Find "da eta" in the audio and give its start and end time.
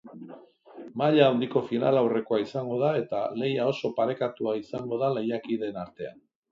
2.85-3.23